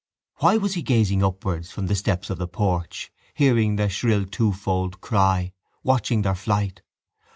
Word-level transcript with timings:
Why 0.37 0.57
was 0.57 0.73
he 0.73 0.81
gazing 0.81 1.23
upwards 1.23 1.69
from 1.69 1.85
the 1.85 1.93
steps 1.93 2.31
of 2.31 2.39
the 2.39 2.47
porch, 2.47 3.11
hearing 3.35 3.75
their 3.75 3.87
shrill 3.87 4.25
twofold 4.25 4.99
cry, 4.99 5.53
watching 5.83 6.23
their 6.23 6.33
flight? 6.33 6.81